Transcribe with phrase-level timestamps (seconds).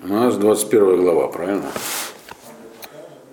[0.00, 1.72] У нас 21 глава, правильно?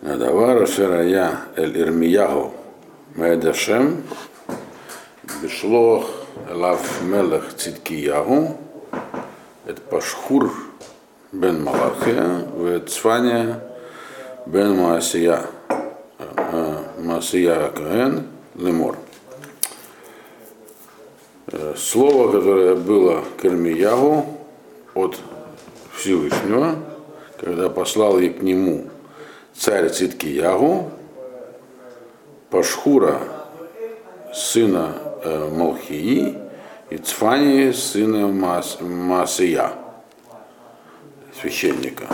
[0.02, 2.54] Надавара Шарая Эль Ирмиягу
[3.14, 4.02] Медашем
[5.44, 6.10] Бишлох
[6.52, 8.58] Лав Мелах Циткиягу
[9.68, 10.52] Это Пашхур
[11.32, 13.64] Бен Малахия Цфания
[14.48, 15.42] Бен Маасия
[16.98, 18.98] Маасия Каэн Лемор
[21.78, 24.26] Слово, которое было к Ирмиягу
[24.96, 25.20] от
[25.98, 26.76] Всевышнего,
[27.40, 28.86] когда послал и к нему
[29.54, 30.92] царь Циткиягу,
[32.50, 33.20] Пашхура,
[34.34, 36.38] сына э, Малхии,
[36.90, 39.72] и Цфании, сына Мас, Масия,
[41.42, 42.06] священника,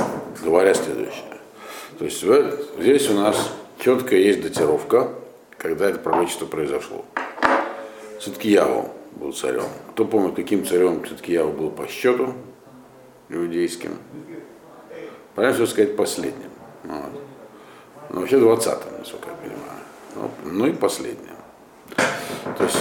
[0.43, 1.25] говоря следующее.
[1.99, 2.23] То есть
[2.79, 5.09] здесь у нас четко есть датировка,
[5.57, 7.05] когда это пророчество произошло.
[8.21, 9.67] Циткиягу был царем.
[9.91, 12.33] Кто помнит, каким царем Циткиягу был по счету?
[13.31, 13.97] Иудейским.
[15.35, 16.49] Правильно что сказать последним.
[16.83, 17.21] Вот.
[18.09, 19.81] Но вообще 20-м, насколько я понимаю.
[20.15, 21.35] Ну, ну и последним.
[21.95, 22.77] То есть,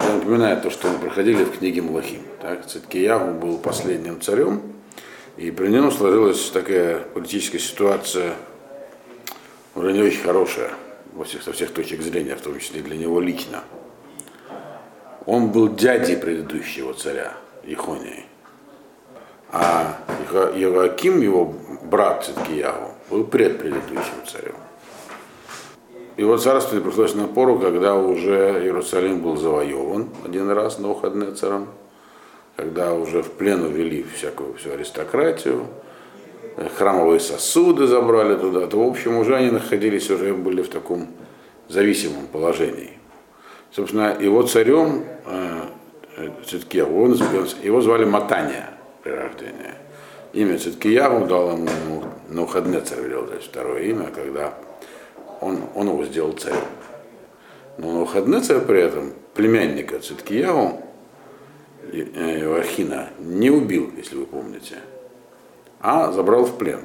[0.00, 2.22] я напоминаю то, что мы проходили в книге Млахим.
[2.40, 4.62] Так, Циткиягу был последним царем,
[5.36, 8.34] и при нем сложилась такая политическая ситуация,
[9.74, 10.70] уже не очень хорошая
[11.14, 13.64] во всех, со всех точек зрения, в том числе для него лично.
[15.26, 17.34] Он был дядей предыдущего царя,
[17.64, 18.26] Ихонии.
[19.52, 19.98] А
[20.56, 24.54] Иоаким, его брат Циткиягу, был пред предыдущим царем.
[26.16, 30.78] Его царство пришлось на пору, когда уже Иерусалим был завоеван один раз
[31.36, 31.68] царом,
[32.56, 35.66] когда уже в плен увели всякую всю аристократию,
[36.76, 41.08] храмовые сосуды забрали туда, то в общем уже они находились, уже были в таком
[41.68, 42.98] зависимом положении.
[43.70, 47.14] Собственно, его царем э, Циткиягу,
[47.62, 48.71] его звали Матания
[49.02, 49.74] при рождении.
[50.32, 54.54] Имя Циткиягу дал ему на выходные царь велел дать второе имя, когда
[55.40, 56.64] он, он его сделал царем.
[57.78, 60.80] Но на выходные царь при этом племянника Циткиягу,
[61.92, 64.76] Иоахина, не убил, если вы помните,
[65.80, 66.80] а забрал в плен.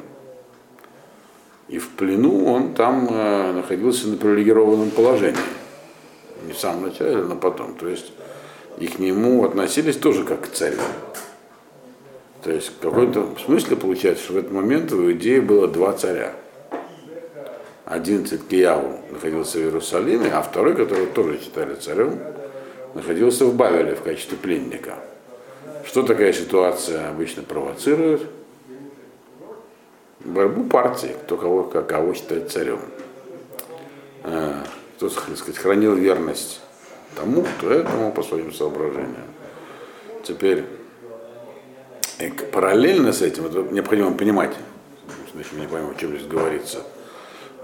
[1.67, 5.37] И в плену он там э, находился на привилегированном положении.
[6.45, 7.75] Не в самом начале, но потом.
[7.75, 8.13] То есть
[8.77, 10.79] и к нему относились тоже как к царю.
[12.43, 16.33] То есть в каком-то смысле получается, что в этот момент в Иудее было два царя.
[17.85, 22.19] Один Циткияву находился в Иерусалиме, а второй, который тоже считали царем,
[22.93, 24.95] находился в Бавеле в качестве пленника.
[25.85, 28.23] Что такая ситуация обычно провоцирует?
[30.19, 32.81] Борьбу партии, кто кого, кого считает царем.
[34.23, 34.63] Э,
[34.97, 36.59] кто, так сказать, хранил верность
[37.15, 39.27] тому, кто этому по своим соображениям.
[40.23, 40.65] Теперь
[42.19, 44.51] и параллельно с этим, это необходимо понимать,
[45.33, 46.83] значит, не поймем, о чем здесь говорится,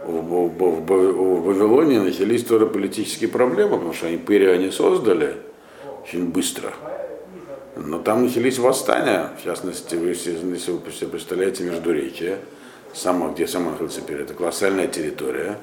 [0.06, 5.38] в, в, в, в Вавилоне начались тоже политические проблемы, потому что империю они создали
[6.04, 6.74] очень быстро.
[7.76, 12.38] Но там начались восстания, в частности, вы, если вы себе представляете Междуречие,
[12.94, 15.58] само, где сама находится империя, это колоссальная территория,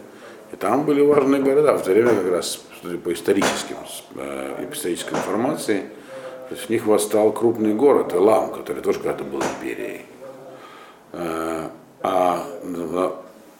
[0.53, 2.61] и там были важные города, в то время как раз
[3.05, 3.77] по историческим,
[4.17, 5.85] э, исторической информации,
[6.51, 10.01] то есть в них восстал крупный город, Элам, который тоже когда-то был империей.
[11.13, 11.69] Э,
[12.03, 12.45] а,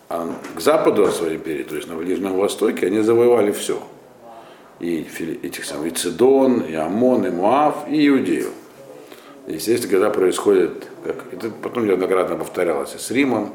[0.09, 3.81] а к западу от своей империи, то есть на Ближнем Востоке, они завоевали все.
[4.81, 5.07] И
[5.41, 8.49] этих самых, и Цидон, и Амон, и Муав, и Иудею.
[9.47, 13.53] Естественно, когда происходит, как, это потом неоднократно повторялось с Римом,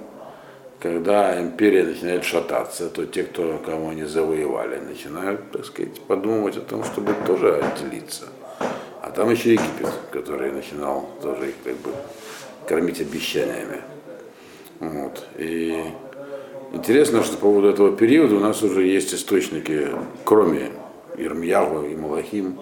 [0.80, 6.60] когда империя начинает шататься, то те, кто, кого они завоевали, начинают, так сказать, подумывать о
[6.60, 8.28] том, чтобы тоже отделиться.
[9.16, 11.91] А там еще Египет, который начинал тоже их как бы
[12.69, 13.81] кормить обещаниями.
[14.78, 15.27] Вот.
[15.38, 15.84] И
[16.75, 19.88] интересно, что по поводу этого периода у нас уже есть источники,
[20.25, 20.71] кроме
[21.16, 22.60] Ирмьягу и Малахим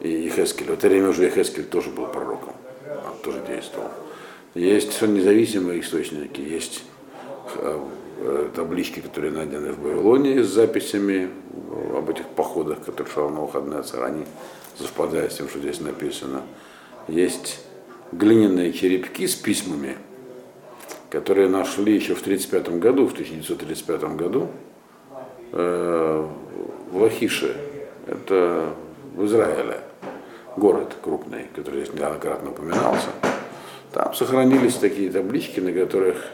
[0.00, 0.66] и Ихескель.
[0.66, 2.52] В это время уже Ихескель тоже был пророком,
[2.84, 3.88] он тоже действовал.
[4.54, 6.84] Есть все независимые источники, есть
[7.54, 7.80] э,
[8.18, 11.30] э, таблички, которые найдены в Вавилоне с записями
[11.96, 14.12] об этих походах, которые шел на выходные царь,
[14.78, 16.42] совпадает с тем, что здесь написано.
[17.08, 17.60] Есть
[18.12, 19.96] глиняные черепки с письмами,
[21.10, 24.50] которые нашли еще в 1935 году, в 1935 году
[25.52, 26.26] э,
[26.90, 27.56] в Лахише,
[28.06, 28.74] это
[29.14, 29.80] в Израиле,
[30.56, 33.08] город крупный, который здесь неоднократно упоминался.
[33.92, 36.26] Там сохранились такие таблички, на которых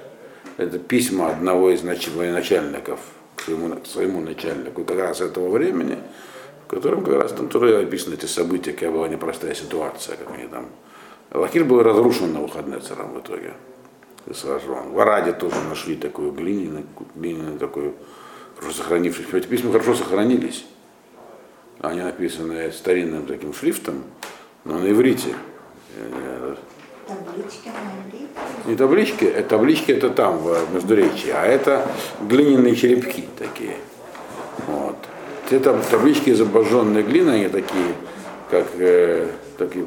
[0.57, 3.01] это письма одного из военачальников
[3.37, 5.99] к своему, к своему начальнику как раз этого времени,
[6.77, 10.67] котором как раз там тоже описаны эти события, какая была непростая ситуация, как они там
[11.33, 13.55] Лакир был разрушен на выходные царом в итоге.
[14.27, 14.93] И сожжен.
[14.93, 16.85] В Араде тоже нашли такую глиняную,
[17.15, 17.95] глиняную такую,
[18.57, 19.37] хорошо сохранившуюся.
[19.37, 20.67] Эти письма хорошо сохранились.
[21.81, 24.05] Они написаны старинным таким шрифтом,
[24.65, 25.35] но на иврите.
[27.09, 28.29] Таблички на иврите.
[28.67, 31.91] Не таблички, э, таблички это там, в Междуречии, а это
[32.21, 33.77] глиняные черепки такие.
[35.53, 37.95] Те там таблички из обожженной глины, они такие,
[38.51, 39.29] как э,
[39.59, 39.85] такие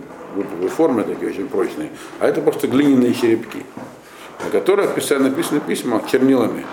[0.70, 1.90] формы, такие очень прочные.
[2.20, 3.66] А это просто глиняные черепки,
[4.44, 6.64] на которых писали, написаны письма чернилами.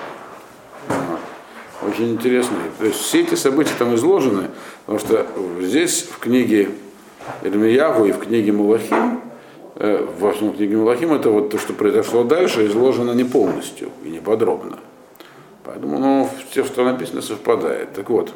[1.88, 2.66] Очень интересные.
[2.78, 4.50] То есть все эти события там изложены,
[4.84, 5.26] потому что
[5.62, 6.68] здесь в книге
[7.44, 9.22] Ирмиягу и в книге Мулахим,
[9.76, 14.10] э, в основном книге Мулахим, это вот то, что произошло дальше, изложено не полностью и
[14.10, 14.78] не подробно.
[15.64, 17.94] Поэтому ну, все, что написано, совпадает.
[17.94, 18.34] Так вот,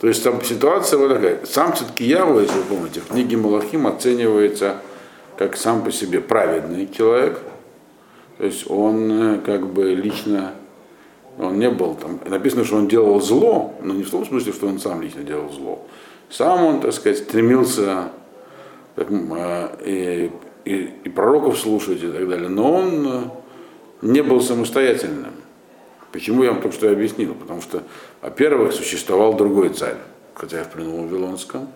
[0.00, 1.44] то есть там ситуация вот такая.
[1.46, 4.76] Сам все-таки Ява, если вы помните, в книге Малахим оценивается
[5.38, 7.38] как сам по себе праведный человек.
[8.38, 10.52] То есть он э, как бы лично,
[11.38, 14.66] он не был там, написано, что он делал зло, но не в том смысле, что
[14.66, 15.86] он сам лично делал зло.
[16.28, 18.10] Сам он, так сказать, стремился
[18.94, 20.30] как, э, и,
[20.70, 23.22] и, и пророков слушать и так далее, но он э,
[24.02, 25.32] не был самостоятельным.
[26.12, 27.34] Почему я вам только что объяснил?
[27.34, 27.82] Потому что,
[28.22, 29.96] во-первых, существовал другой царь,
[30.34, 31.68] хотя в плену Вавилонском.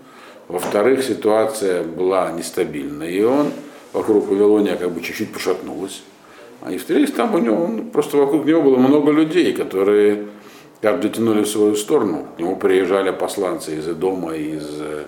[0.49, 3.53] Во-вторых, ситуация была нестабильная, и он
[3.93, 6.03] вокруг Вавилония как бы чуть-чуть пошатнулась.
[6.63, 10.27] А и в-третьих, там у него, он, просто вокруг него было много людей, которые
[10.81, 12.27] каждый тянули в свою сторону.
[12.37, 15.05] К нему приезжали посланцы из дома, из э,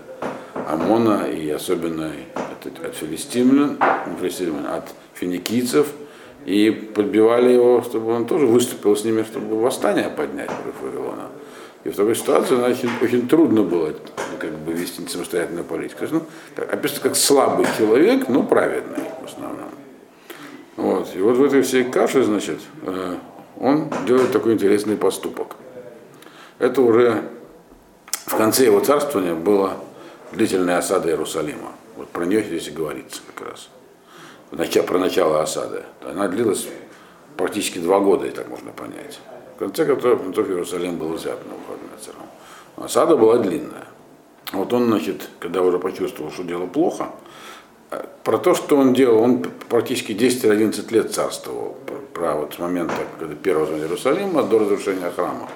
[0.66, 5.88] Амона, и особенно от, от филистимлян, от финикийцев–
[6.44, 11.28] и подбивали его, чтобы он тоже выступил с ними, чтобы восстание поднять против Вавилона.
[11.84, 13.92] И в такой ситуации значит, очень трудно было
[14.38, 16.04] как бы вести самостоятельную политику.
[16.10, 16.22] Ну,
[16.56, 19.70] описывается как слабый человек, но праведный в основном.
[20.76, 21.08] Вот.
[21.14, 23.16] И вот в этой всей каше, значит, э,
[23.58, 25.56] он делает такой интересный поступок.
[26.58, 27.22] Это уже
[28.26, 29.76] в конце его царствования была
[30.32, 31.72] длительная осада Иерусалима.
[31.96, 33.68] Вот про нее здесь и говорится как раз
[34.86, 35.82] про начало осады.
[36.02, 36.68] Она длилась
[37.36, 39.20] практически два года, и так можно понять.
[39.56, 42.26] В конце концов, Иерусалим был взят на Навуходоносором.
[42.76, 43.86] Осада была длинная.
[44.52, 47.10] Вот он, значит, когда уже почувствовал, что дело плохо,
[47.90, 51.76] э, про то, что он делал, он практически 10-11 лет царствовал,
[52.12, 55.48] про вот с момента, когда первого Иерусалима до разрушения храма.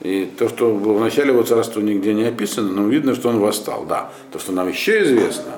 [0.00, 3.84] И то, что в начале его царства нигде не описано, но видно, что он восстал.
[3.84, 5.52] Да, то, что нам еще известно,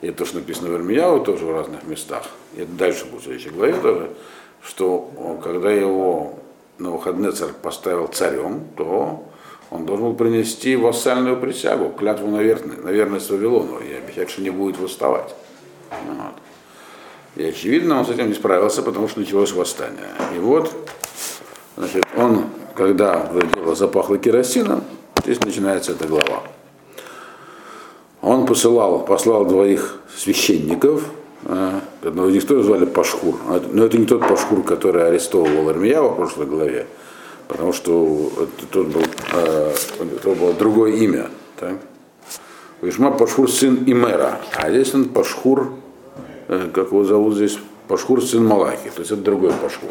[0.00, 2.24] и то, что написано в Ирмияу, тоже в разных местах,
[2.54, 4.10] и это дальше будет в следующей главе тоже,
[4.62, 5.10] что
[5.42, 6.38] когда его
[6.78, 9.24] на выходные царь поставил царем, то
[9.70, 14.42] он должен был принести вассальную присягу, клятву на верность, на верность Вавилону и обещать, что
[14.42, 15.34] не будет восставать.
[15.90, 16.34] Вот.
[17.36, 20.08] И очевидно, он с этим не справился, потому что началось восстание.
[20.34, 20.72] И вот,
[21.76, 23.30] значит, он, когда
[23.74, 24.84] запахло керосином,
[25.22, 26.37] здесь начинается эта глава
[28.48, 31.04] посылал, послал двоих священников,
[31.44, 35.68] э, одного из них тоже звали Пашхур, а но это не тот Пашхур, который арестовывал
[35.68, 36.86] Армиява в прошлой главе,
[37.46, 38.32] потому что
[38.70, 41.28] тот был, это было другое имя.
[41.56, 41.74] Так?
[42.80, 45.72] Вишма Пашхур сын Имера, а здесь он Пашхур,
[46.48, 47.58] э, как его зовут здесь,
[47.88, 49.90] Пашхур сын Малахи, то есть это другой Пашхур.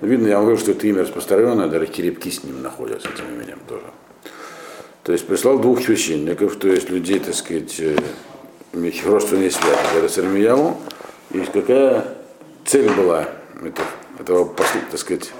[0.00, 3.58] Видно, я вам говорю, что это имя распространенное, даже черепки с ним находятся, этим именем
[3.68, 3.84] тоже.
[5.02, 7.96] То есть прислал двух священников, то есть людей, так сказать, э,
[8.72, 10.76] имеющих родственные связи Ирмияву.
[11.30, 12.04] И какая
[12.66, 13.28] цель была
[14.18, 14.54] этого,
[14.90, 15.32] так сказать,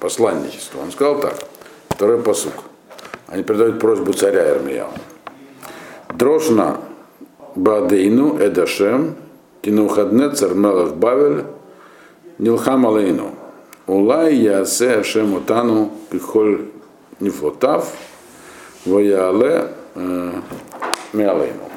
[0.00, 0.80] посланничества?
[0.80, 1.34] Он сказал так,
[1.90, 2.54] второй посук.
[3.28, 4.92] Они передают просьбу царя Ирмияву.
[6.14, 6.80] Дрожна
[7.54, 9.16] Бадейну Эдашем
[9.62, 11.44] Тинухадне Цармелах Бавель
[12.38, 13.34] Нилхам Алейну
[13.86, 16.66] Улай Ясе Ашем Утану Пихоль
[17.20, 17.92] Нифлотав
[18.84, 20.32] Ваяле э,
[21.12, 21.68] Мялейну.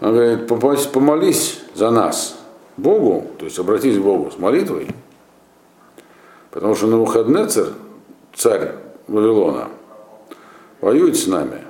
[0.00, 0.46] Он говорит,
[0.92, 2.38] помолись за нас
[2.76, 4.88] Богу, то есть обратись к Богу с молитвой,
[6.50, 7.72] потому что на выходные царь,
[8.34, 8.74] царь
[9.08, 9.68] Вавилона
[10.80, 11.64] воюет с нами.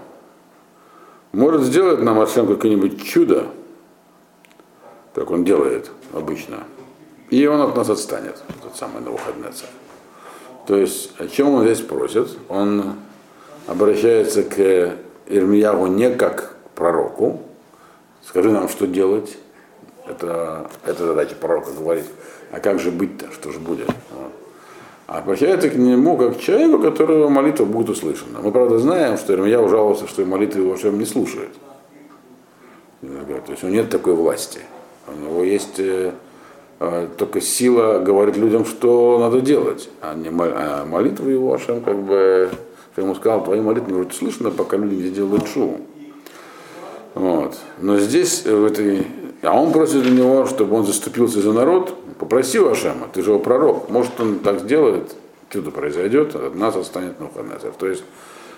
[1.32, 3.46] Может сделать нам Ашем какое-нибудь чудо,
[5.14, 6.64] как он делает обычно,
[7.30, 9.70] и он от нас отстанет, тот самый на выходные царь.
[10.68, 12.28] То есть, о чем он здесь просит?
[12.50, 12.96] Он
[13.66, 14.96] обращается к
[15.26, 17.40] Ирмияву не как к пророку,
[18.22, 19.38] скажи нам, что делать,
[20.06, 22.04] это, это задача пророка говорить,
[22.52, 23.88] а как же быть-то, что же будет.
[25.06, 28.40] А обращается к нему как к человеку, которого молитва будет услышана.
[28.42, 31.54] Мы, правда, знаем, что Ирмия жаловался, что молитвы его всем не слушают.
[33.00, 34.60] То есть у него нет такой власти.
[35.06, 36.12] У него есть э,
[36.78, 42.50] только сила говорить людям, что надо делать, а не а молитвы его Ашем как бы
[42.98, 45.82] я ему сказал, твои молитвы вроде слышно, пока люди не делают шум.
[47.14, 47.56] Вот.
[47.78, 49.06] Но здесь, в этой...
[49.42, 53.38] а он просит для него, чтобы он заступился за народ, попросил Ашема, ты же его
[53.38, 55.14] пророк, может он так сделает,
[55.48, 57.72] чудо произойдет, от нас останет Нуханезер.
[57.78, 58.02] То есть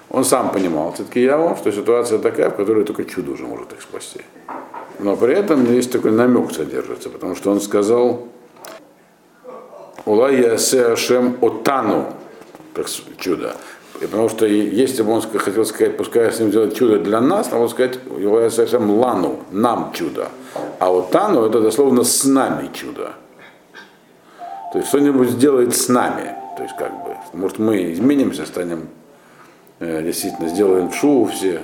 [0.08, 4.20] он сам понимал, Циткияву, что ситуация такая, в которой только чудо уже может их спасти.
[5.02, 8.28] Но при этом есть такой намек содержится, потому что он сказал,
[10.04, 12.06] Улай ясе Ашем отану,
[12.74, 12.86] как
[13.18, 13.54] чудо.
[14.00, 17.20] И потому что если бы он хотел сказать, пускай я с ним сделать чудо для
[17.20, 20.28] нас, надо сказать, Улай ясе Ашем лану, нам чудо.
[20.78, 23.12] А отану это дословно с нами чудо.
[24.72, 26.34] То есть что-нибудь сделает с нами.
[26.56, 28.88] То есть как бы, может мы изменимся, станем
[29.80, 31.62] Э, действительно сделаем шоу все.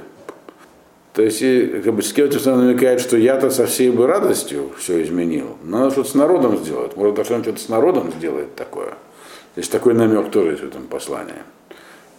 [1.17, 1.41] То есть,
[1.83, 5.57] как бы Скевтис намекает, что я-то со всей бы радостью все изменил.
[5.63, 6.95] Но надо что-то с народом сделать.
[6.95, 8.91] Может, он что-то с народом сделает такое.
[8.91, 11.43] То есть такой намек тоже есть в этом послании.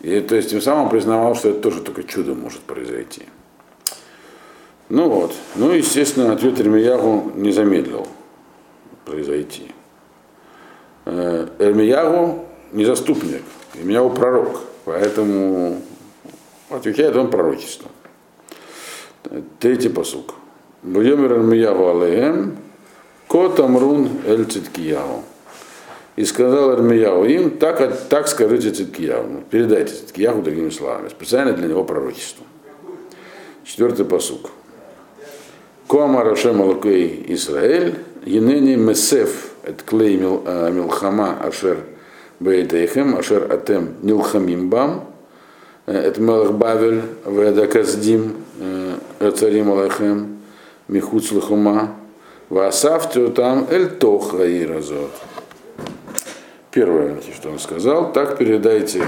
[0.01, 3.21] И то есть тем самым признавал, что это тоже только чудо может произойти.
[4.89, 5.31] Ну вот.
[5.55, 8.07] Ну, естественно, ответ Эрмиягу не замедлил
[9.05, 9.67] произойти.
[11.05, 13.43] Э, Эрмиягу не заступник,
[13.75, 14.61] Эрмиягу пророк.
[14.85, 15.83] Поэтому
[16.71, 17.91] отвечает он пророчеством.
[19.59, 20.35] Третий посук.
[20.83, 22.57] Будемер Армияву Алеем,
[23.27, 25.23] Кот Амрун Эль Циткияву.
[26.15, 29.43] И сказал Армияу им, так, так скажите Циткияву.
[29.49, 31.09] Передайте Циткияву другими словами.
[31.09, 32.45] Специально для него пророчество.
[33.63, 34.49] Четвертый посук.
[35.87, 41.77] Коама Рашем Алакей Исраэль, Енени Месеф, эт клей Милхама Ашер
[42.39, 45.05] Бейтейхем, Ашер Атем Нилхамим Бам,
[45.85, 48.35] это Мелах Бавель, Ведаказдим,
[49.19, 50.37] Царим Алахем,
[50.87, 51.95] Михуц Лахума,
[52.49, 55.11] Васафтю там Эль Тох Раиразот.
[56.71, 59.03] Первое, что он сказал, так передайте,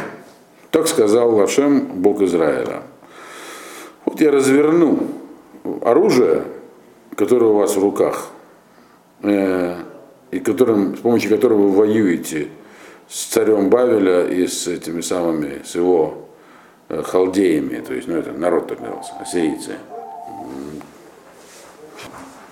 [0.72, 2.82] так сказал Лашем, Бог Израиля.
[4.06, 5.00] Вот я разверну
[5.84, 6.44] оружие,
[7.16, 8.30] которое у вас в руках,
[9.22, 9.76] э,
[10.32, 12.48] и которым, с помощью которого вы воюете
[13.08, 16.30] с царем Бавеля и с этими самыми, с его
[16.90, 19.74] э, халдеями, то есть, ну это народ так назывался, ассирийцы,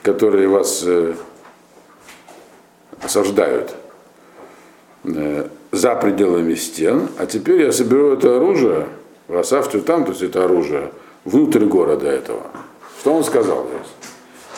[0.04, 1.16] которые вас э,
[3.01, 3.75] осаждают
[5.04, 8.88] э, за пределами стен, а теперь я соберу это оружие,
[9.27, 10.92] расавтю там, то есть это оружие,
[11.25, 12.44] внутрь города этого.
[13.00, 13.68] Что он сказал?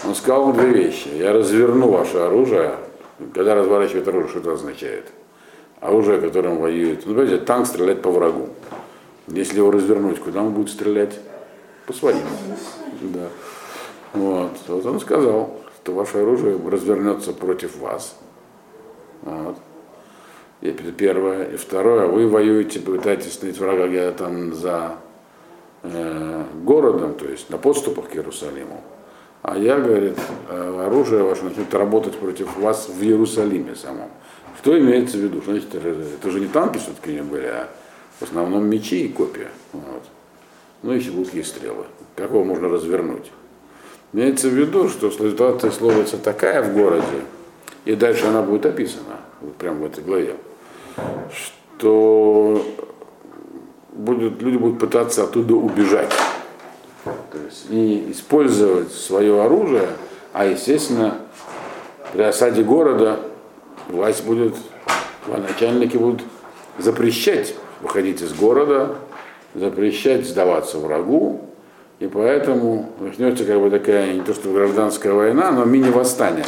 [0.05, 1.09] Он сказал две вещи.
[1.09, 2.75] Я разверну ваше оружие.
[3.33, 5.05] Когда разворачивает оружие, что это означает?
[5.81, 7.05] оружие, которым воюет.
[7.05, 8.49] Ну, понимаете, танк стрелять по врагу.
[9.27, 11.19] Если его развернуть, куда он будет стрелять?
[11.89, 12.21] По своим.
[13.01, 13.29] Да.
[14.13, 14.51] Вот.
[14.67, 18.15] вот он сказал, что ваше оружие развернется против вас.
[19.23, 19.57] Вот.
[20.61, 21.45] И это первое.
[21.45, 24.97] И второе, вы воюете, пытаетесь найти врага где-то там за
[25.81, 28.83] э, городом, то есть на подступах к Иерусалиму.
[29.41, 34.11] А я, говорит, э, оружие ваше начнет работать против вас в Иерусалиме самом.
[34.61, 35.41] Что имеется в виду?
[35.43, 37.67] Значит, это же не танки все-таки не были, а
[38.19, 39.47] в основном мечи и копья.
[39.73, 40.03] Вот.
[40.81, 41.85] Ну и луки и стрелы.
[42.15, 43.31] Как его можно развернуть?
[44.13, 47.05] Имеется в виду, что ситуация сложится такая в городе,
[47.85, 50.35] и дальше она будет описана, вот прямо в этой главе,
[51.77, 52.65] что
[53.93, 56.11] будут, люди будут пытаться оттуда убежать.
[57.03, 59.89] То есть и использовать свое оружие,
[60.33, 61.15] а естественно
[62.13, 63.19] при осаде города
[63.87, 64.55] власть будет,
[65.27, 66.21] начальники будут
[66.79, 68.95] запрещать выходить из города,
[69.55, 71.41] запрещать сдаваться врагу,
[71.99, 76.45] и поэтому начнется как бы такая не то что гражданская война, но мини-восстание.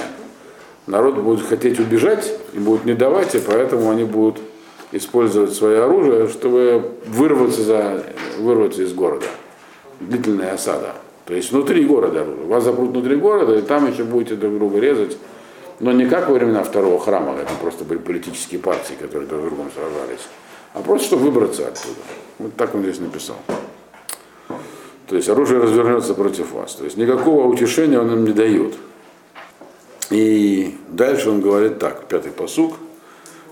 [0.87, 4.39] Народ будет хотеть убежать и будет не давать, и поэтому они будут
[4.91, 8.03] использовать свое оружие, чтобы вырваться, за,
[8.39, 9.25] вырваться из города.
[9.99, 10.93] Длительная осада.
[11.25, 12.25] То есть внутри города.
[12.47, 15.17] Вас запрут внутри города, и там еще будете друг друга резать
[15.81, 19.45] но не как во времена второго храма, это просто были политические партии, которые друг с
[19.45, 20.27] другом сражались,
[20.73, 21.99] а просто чтобы выбраться оттуда.
[22.41, 23.35] Вот так он здесь написал.
[25.07, 26.73] То есть оружие развернется против вас.
[26.73, 28.73] То есть никакого утешения он им не дает.
[30.09, 32.73] И дальше он говорит так, пятый посук.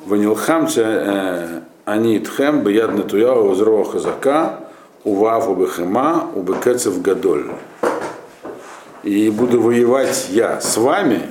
[0.05, 4.62] Ванилхамца э, они тхем бияд натуя узрова хазака
[5.03, 7.51] ував убехема убекецев гадоль.
[9.03, 11.29] И буду воевать я с вами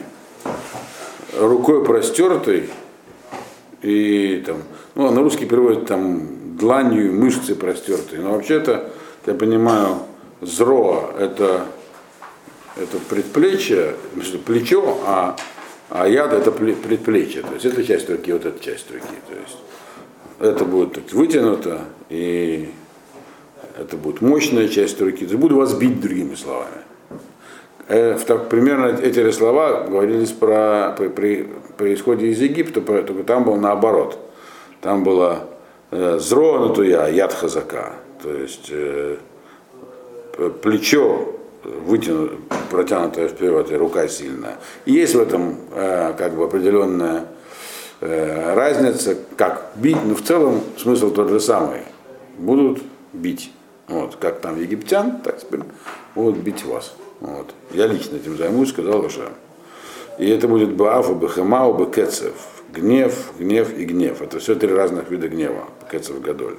[1.37, 2.71] рукой простертой
[3.83, 4.59] и там,
[4.95, 8.91] ну, на русский переводит там дланью мышцы простертые, но вообще-то,
[9.27, 9.99] я понимаю,
[10.41, 11.67] зро это
[12.79, 13.95] это предплечье,
[14.47, 15.37] плечо, а,
[15.91, 17.43] а яд это предплечье.
[17.43, 19.05] То есть эта часть руки, вот эта часть руки.
[19.29, 19.59] То есть
[20.39, 22.71] это будет так, вытянуто, и
[23.77, 25.19] это будет мощная часть руки.
[25.19, 26.83] То есть буду вас бить другими словами.
[27.89, 33.45] Э, так, примерно эти слова говорились про, при, при, при исходе из Египта, только там
[33.45, 34.19] было наоборот.
[34.81, 35.49] Там было
[35.91, 37.93] э, зро туя, яд хазака.
[38.23, 39.17] То есть э,
[40.63, 42.37] плечо вытянуто,
[42.71, 44.57] протянутое вперед, и рука сильная.
[44.87, 47.27] Есть в этом э, как бы определенная
[48.01, 51.81] э, разница, как бить, но в целом смысл тот же самый.
[52.39, 52.81] Будут
[53.13, 53.53] бить.
[53.89, 55.61] Вот, как там египтян, так теперь
[56.15, 56.95] будут бить вас.
[57.21, 57.55] Вот.
[57.73, 59.29] Я лично этим займусь, сказал уже.
[60.19, 62.35] И это будет Баафа, Бахемау, Бекецев.
[62.73, 64.21] Гнев, гнев и гнев.
[64.21, 65.65] Это все три разных вида гнева.
[65.83, 66.57] Бекецев, Гадоль.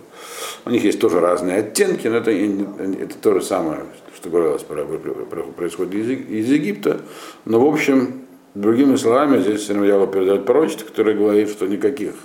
[0.65, 3.81] У них есть тоже разные оттенки, но это, это то же самое,
[4.15, 7.01] что говорилось про, про, происходит из, из Египта.
[7.45, 8.21] Но в общем,
[8.55, 12.15] другими словами, здесь Сермияло передает пророчество, которое говорит, что никаких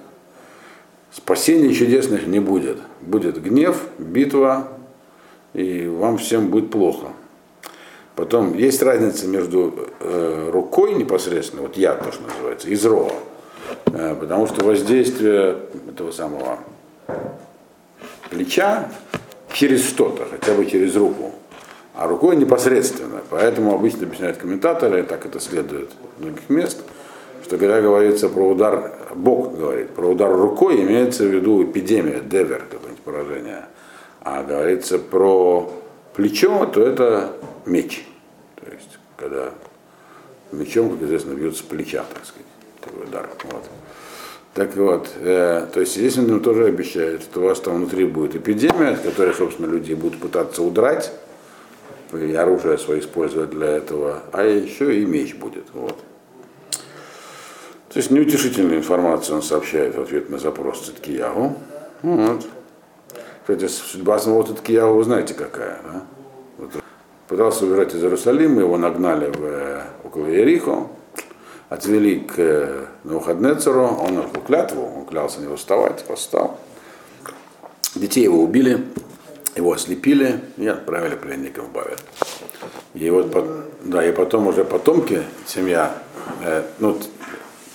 [1.12, 2.78] спасений чудесных не будет.
[3.00, 4.68] Будет гнев, битва,
[5.52, 7.08] и вам всем будет плохо.
[8.16, 13.10] Потом есть разница между э, рукой непосредственно, вот яд то, что называется, и зро.
[13.86, 16.58] Э, потому что воздействие этого самого
[18.30, 18.88] плеча
[19.52, 21.32] через что-то, хотя бы через руку,
[21.94, 23.20] а рукой непосредственно.
[23.30, 26.82] Поэтому обычно объясняют комментаторы, так это следует в многих мест,
[27.42, 32.64] что когда говорится про удар, Бог говорит, про удар рукой имеется в виду эпидемия, девер,
[32.70, 33.64] какое-нибудь поражение.
[34.22, 35.70] А говорится про
[36.14, 37.32] плечо, то это
[37.66, 38.06] меч.
[38.56, 39.50] То есть, когда
[40.52, 42.46] мечом, как известно, бьется с плеча, так сказать,
[42.80, 43.28] такой удар.
[43.44, 43.64] Вот.
[44.54, 48.36] Так вот, э, то есть здесь он тоже обещает, что у вас там внутри будет
[48.36, 51.12] эпидемия, от которой, собственно, люди будут пытаться удрать,
[52.12, 55.64] и оружие свое использовать для этого, а еще и меч будет.
[55.72, 55.98] Вот.
[57.92, 61.56] То есть неутешительную информацию он сообщает в ответ на запрос Циткиягу.
[62.02, 62.46] Вот.
[63.44, 65.78] Кстати, судьба самого Циткиягу вы знаете какая.
[65.84, 66.02] Да?
[67.28, 70.88] пытался убежать из Иерусалима, его нагнали в, э, около Ерихо,
[71.68, 76.58] отвели к э, Навуходнецеру, он нарушил клятву, он клялся не восставать, восстал.
[77.94, 78.84] Детей его убили,
[79.56, 81.98] его ослепили и отправили пленников в Бавель.
[82.94, 83.34] И вот,
[83.82, 85.94] да, и потом уже потомки, семья,
[86.42, 86.98] э, ну,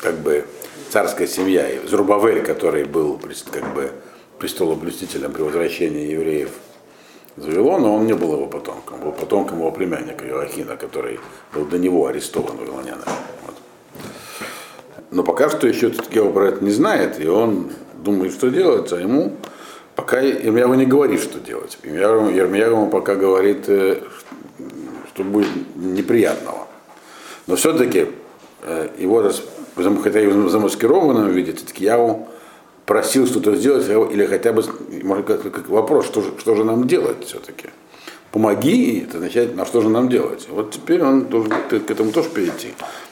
[0.01, 0.45] как бы
[0.89, 3.19] царская семья, Зрубавель, который был
[3.51, 3.91] как бы
[4.39, 6.49] престолоблюстителем при возвращении евреев
[7.35, 9.01] завело, но он не был его потомком.
[9.01, 11.19] Был потомком его племянника Иоахина, который
[11.53, 13.03] был до него арестован у Вавилоняна.
[13.45, 13.55] Вот.
[15.11, 17.71] Но пока что еще Ткео про это не знает, и он
[18.03, 19.33] думает, что делать, а ему
[19.95, 21.77] пока Ермияу не говорит, что делать.
[21.83, 24.01] Ермияу ему пока говорит, э,
[25.13, 26.67] что будет неприятного.
[27.47, 28.07] Но все-таки
[28.63, 29.29] э, его,
[30.01, 32.28] хотя и в замаскированном виде, Ткияу
[32.89, 34.63] просил что-то сделать, или хотя бы,
[35.03, 37.67] может, как, как вопрос, что же, что же нам делать все-таки.
[38.31, 40.47] Помоги, это означает, на что же нам делать.
[40.49, 42.69] Вот теперь он должен к этому тоже перейти.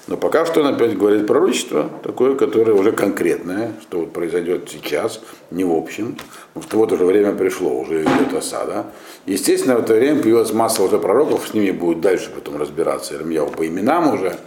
[0.07, 5.21] Но пока что он опять говорит пророчество, такое, которое уже конкретное, что вот произойдет сейчас,
[5.51, 6.17] не в общем.
[6.53, 8.87] Потому что вот уже время пришло, уже идет осада.
[9.27, 13.13] Естественно, в это время появилась масса уже пророков, с ними будет дальше потом разбираться.
[13.13, 14.37] Ирмияу по именам уже,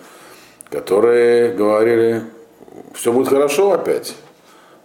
[0.71, 2.25] которые говорили,
[2.95, 4.17] все будет хорошо опять.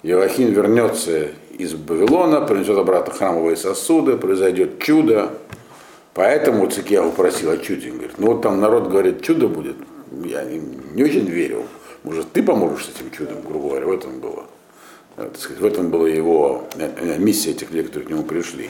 [0.06, 5.32] Иоахин вернется из Вавилона, принесет обратно храмовые сосуды, произойдет чудо.
[6.14, 7.90] Поэтому Цикьяу просил о чуде.
[7.90, 9.76] Он говорит, ну вот там народ говорит, чудо будет.
[10.24, 10.62] Я не,
[10.94, 11.66] не очень верил.
[12.04, 14.46] Может, ты поможешь с этим чудом, грубо говоря, в этом было.
[15.40, 18.70] сказать, в этом была его э, э, миссия этих людей, которые к нему пришли.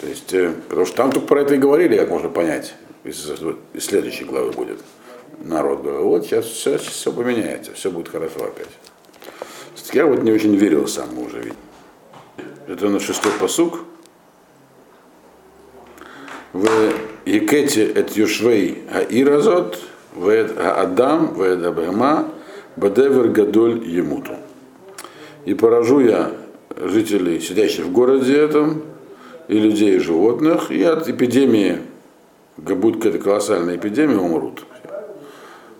[0.00, 2.74] То есть, э, потому что там только про это и говорили, как можно понять.
[3.02, 3.28] Из,
[3.78, 4.78] следующей главы будет
[5.42, 8.68] народ говорил, вот сейчас сейчас все поменяется, все будет хорошо опять.
[9.92, 11.58] Я вот не очень верил сам уже видеть.
[12.68, 13.80] Это на шестой посук.
[16.52, 16.68] В
[17.26, 19.78] Екете эт Юшвей Аиразот,
[20.14, 22.28] в Адам, в Абхама,
[22.76, 24.32] Бадевер Гадоль Емуту.
[25.44, 26.32] И поражу я
[26.76, 28.82] жителей, сидящих в городе этом,
[29.48, 31.80] и людей, и животных, и от эпидемии,
[32.56, 34.64] будет какая-то колоссальная эпидемия, умрут.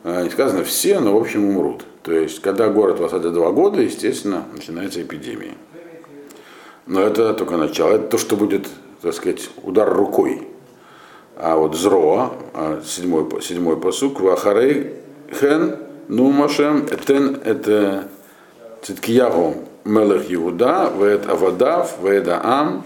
[0.02, 1.84] А, не сказано все, но в общем умрут.
[2.02, 5.54] То есть, когда город в осаде два года, естественно, начинается эпидемия.
[6.86, 7.92] Но это только начало.
[7.92, 8.68] Это то, что будет,
[9.02, 10.48] так сказать, удар рукой.
[11.36, 14.94] А вот зроа, а, седьмой, седьмой посук, вахарей
[15.32, 15.76] хен,
[16.08, 18.08] ну машем, этен, это
[18.82, 22.84] циткиягу мелех Иуда, веет авадав, веет аам,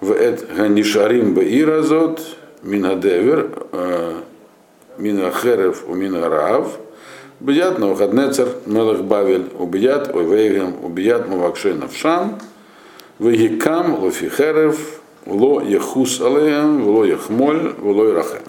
[0.00, 2.20] веет ганишарим беиразот,
[2.62, 4.14] минадевер, э,
[4.98, 6.28] мина херев у мина
[7.38, 12.34] раав, убедят Навуходнецер, Мелах Бавель, убедят Ойвейгам, убедят Мавакшей Навшан,
[13.18, 18.42] Вегикам, Лофихерев, Ло Яхус Алеям, Ло Яхмоль, Ло Ирахем.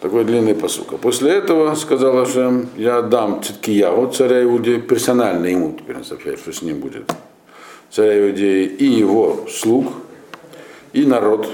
[0.00, 0.92] Такой длинный посук.
[0.92, 6.52] А после этого, сказал Ашем, я дам Циткияву, царя Иудеи, персонально ему теперь сообщает, что
[6.52, 7.10] с ним будет.
[7.90, 9.86] Царя Иудеи и его слуг,
[10.92, 11.48] и народ.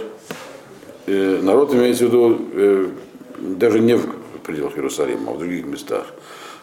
[1.07, 2.89] И народ имеется в виду э,
[3.39, 6.07] даже не в пределах Иерусалима, а в других местах.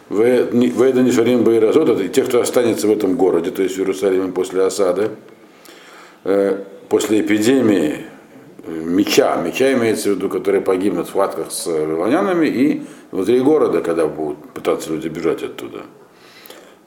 [0.08, 3.78] В это не шарим Байразот, это те, кто останется в этом городе, то есть в
[3.78, 5.10] Иерусалиме после осады,
[6.24, 8.06] э, после эпидемии
[8.64, 13.82] э, меча, меча имеется в виду, которые погибнут в схватках с вавилонянами и внутри города,
[13.82, 15.82] когда будут пытаться люди бежать оттуда.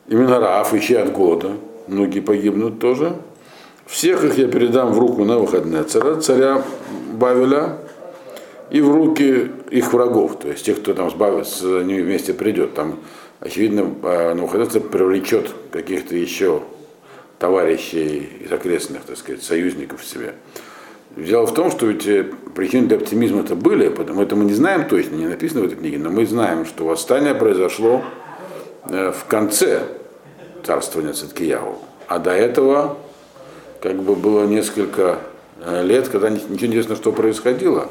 [0.08, 1.52] Именно Раф, ищи от голода,
[1.88, 3.16] многие погибнут тоже.
[3.86, 6.64] Всех их я передам в руку на выходные царя, царя
[7.14, 7.78] Бавеля,
[8.72, 11.12] и в руки их врагов, то есть тех, кто там
[11.44, 12.74] с ними вместе придет.
[12.74, 13.00] Там,
[13.42, 16.64] очевидно, а, Навуходоносор привлечет каких-то еще
[17.38, 20.36] товарищей из окрестных, так сказать, союзников в себе.
[21.18, 22.24] Дело в том, что ведь э,
[22.56, 25.76] причины для оптимизма это были, потому это мы не знаем точно, не написано в этой
[25.76, 28.02] книге, но мы знаем, что восстание произошло
[28.86, 29.84] э, в конце
[30.64, 31.80] царствования Циткияву.
[32.08, 32.98] А до этого
[33.82, 35.18] как бы было несколько
[35.60, 37.90] э, лет, когда ничего не известно, что происходило.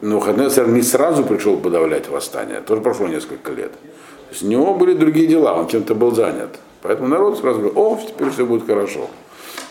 [0.00, 3.72] Но Хаднецер не сразу пришел подавлять восстание, тоже прошло несколько лет.
[3.72, 6.58] То есть у него были другие дела, он чем-то был занят.
[6.82, 9.08] Поэтому народ сразу говорит, о, теперь все будет хорошо.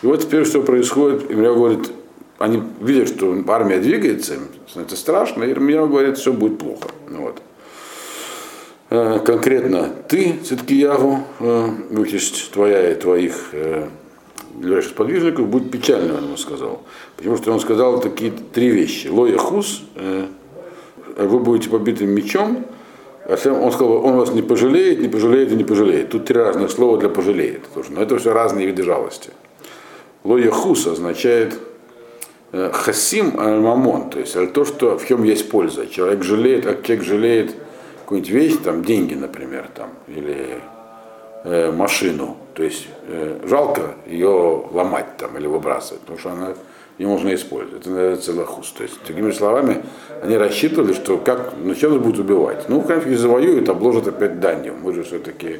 [0.01, 1.91] И вот теперь что происходит, Ирмия говорит,
[2.37, 4.35] они видят, что армия двигается,
[4.75, 6.89] это страшно, и Ирмия говорит, все будет плохо.
[7.09, 7.41] Ну, вот.
[8.89, 13.87] Э, конкретно ты, Циткиягу, э, участь твоя и твоих э,
[14.57, 16.81] ближайших сподвижников будет печально, он ему сказал.
[17.15, 19.07] Потому что он сказал такие три вещи.
[19.07, 20.25] Лоя хус, э,
[21.17, 22.65] вы будете побитым мечом,
[23.25, 26.09] а он сказал, он вас не пожалеет, не пожалеет и не пожалеет.
[26.09, 27.61] Тут три разных слова для пожалеет.
[27.73, 27.91] Тоже.
[27.91, 29.31] Но это все разные виды жалости.
[30.23, 31.59] Лоя хус означает
[32.51, 35.87] э, хасим аль-мамон, то есть то, что, в чем есть польза.
[35.87, 37.55] Человек жалеет, а человек жалеет
[37.99, 40.61] какую-нибудь вещь, там деньги, например, там, или
[41.43, 46.55] э, машину, то есть э, жалко ее ломать там или выбрасывать, потому что она
[46.97, 47.81] ее можно использовать.
[47.81, 48.71] Это называется лохус.
[48.71, 49.83] То есть, другими словами,
[50.23, 52.67] они рассчитывали, что как, ну, сейчас будут убивать.
[52.67, 54.73] Ну, конечно, завоюют, обложат опять данью.
[54.81, 55.59] Мы же все-таки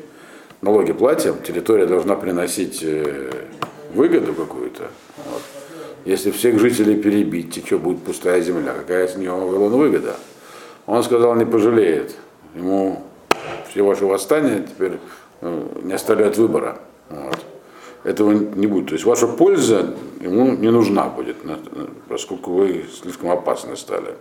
[0.62, 3.30] налоги платим, территория должна приносить э,
[3.94, 4.88] выгоду какую-то.
[5.18, 5.44] Вот.
[6.04, 10.16] Если всех жителей перебить, и что, будет пустая земля, какая с нее выгода?
[10.88, 12.16] Он сказал, не пожалеет.
[12.56, 13.04] Ему
[13.70, 14.94] все ваши восстания теперь
[15.42, 16.80] не оставляют выбора.
[17.10, 17.46] Вот.
[18.04, 18.88] Этого не будет.
[18.88, 21.38] То есть ваша польза ему не нужна будет,
[22.08, 24.16] поскольку вы слишком опасны стали.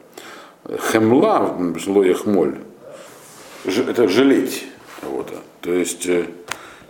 [0.91, 2.57] Хемла, слое хмоль,
[3.65, 4.67] это жалеть
[5.01, 5.35] кого-то.
[5.61, 6.27] То есть э,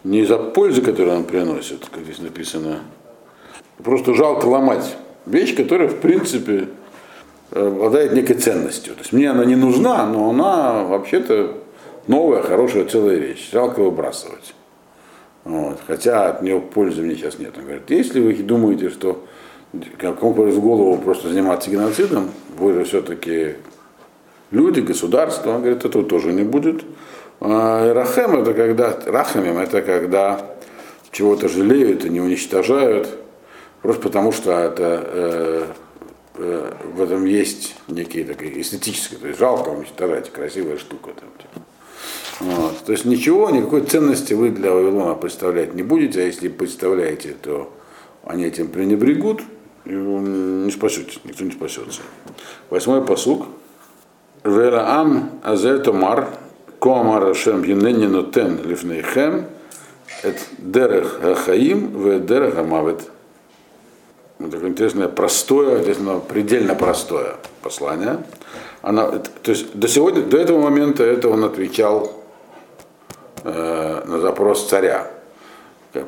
[0.05, 2.81] не за пользу, которую он приносит, как здесь написано,
[3.83, 6.69] просто жалко ломать вещь, которая в принципе
[7.51, 8.95] обладает некой ценностью.
[8.95, 11.59] То есть мне она не нужна, но она вообще-то
[12.09, 13.51] новая, хорошая, целая вещь.
[13.53, 14.55] Жалко выбрасывать.
[15.45, 15.79] Вот.
[15.87, 17.57] Хотя от нее пользы мне сейчас нет.
[17.57, 19.25] Он говорит, если вы думаете, что
[19.99, 23.57] кому в голову просто заниматься геноцидом, вы же все-таки
[24.51, 26.85] люди, государство, он говорит, этого тоже не будет.
[27.41, 30.57] А рахем это когда, рахамим это когда
[31.13, 33.09] чего-то жалеют и не уничтожают,
[33.83, 35.67] просто потому что это, э,
[36.37, 41.29] э, в этом есть некие такие эстетические, то есть жалко уничтожать, красивая штука там.
[42.41, 42.79] Вот.
[42.85, 47.73] То есть ничего, никакой ценности вы для Вавилона представлять не будете, а если представляете, то
[48.25, 49.43] они этим пренебрегут,
[49.85, 52.03] и не спасетесь, никто не спасется.
[52.71, 53.47] Восьмой посук.
[54.45, 56.29] Велаам азетомар,
[56.79, 59.47] коамар ашем юнени нотен лифнейхем,
[60.23, 63.11] это дерех хахаим, в дерех амавет.
[64.39, 68.19] Такое интересное, простое, интересно, предельно простое послание.
[68.83, 69.11] Она,
[69.43, 72.13] то есть до, сегодня, до этого момента это он отвечал
[73.47, 75.11] э, на запрос царя.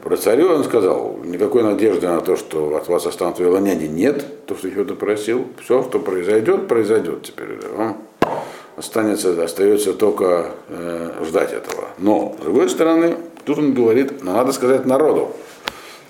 [0.03, 4.55] Про царю он сказал, никакой надежды на то, что от вас останутся вавилоняне, нет, то,
[4.55, 5.47] что чего-то просил.
[5.63, 7.59] Все, что произойдет, произойдет теперь.
[7.75, 7.97] Вам
[8.77, 11.89] останется, остается только э, ждать этого.
[11.99, 15.31] Но, с другой стороны, тут он говорит, надо сказать народу,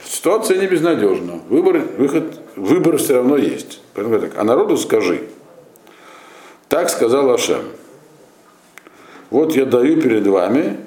[0.04, 3.80] ситуация не безнадежна, выбор, выход, выбор все равно есть.
[3.94, 5.22] Поэтому так, а народу скажи,
[6.68, 7.62] так сказал Ашем,
[9.30, 10.78] вот я даю перед вами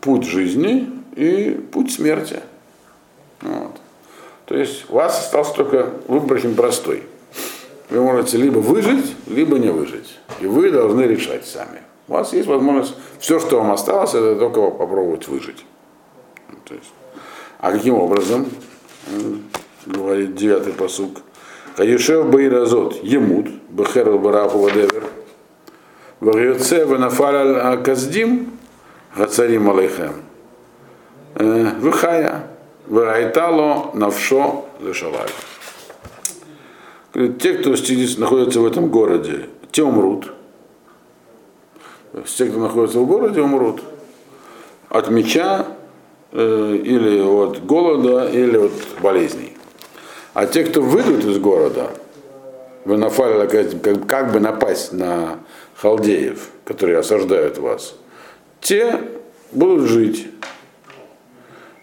[0.00, 2.40] путь жизни и путь смерти.
[3.40, 3.80] Вот.
[4.46, 7.02] То есть у вас остался только выбор очень простой.
[7.90, 10.18] вы можете либо выжить, либо не выжить.
[10.40, 11.82] И вы должны решать сами.
[12.08, 15.64] У вас есть возможность, все, что вам осталось, это только попробовать выжить.
[16.64, 16.90] То есть,
[17.58, 18.48] а каким образом,
[19.84, 21.18] говорит девятый посук,
[21.76, 25.04] Каюшев Бейразот, Емут, Бехерл Бараху Вадевер,
[26.20, 28.57] Вагиоце Венафаль Каздим,
[29.16, 30.22] Гацарим Алейхем,
[31.34, 32.46] Вихая,
[32.86, 35.28] Варайтало Навшо Лешалай.
[37.12, 40.32] Те, кто находится в этом городе, те умрут.
[42.26, 43.82] Те, кто находится в городе, умрут.
[44.88, 45.66] От меча,
[46.32, 49.56] э, или от голода, или от болезней.
[50.34, 51.90] А те, кто выйдут из города,
[52.84, 55.40] вы напали, как, как бы напасть на
[55.76, 57.96] халдеев, которые осаждают вас,
[58.60, 59.00] те
[59.52, 60.26] будут жить.